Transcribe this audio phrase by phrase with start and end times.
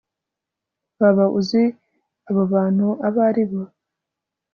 [0.99, 1.63] Waba uzi
[2.29, 3.63] abo bantu abo ari bo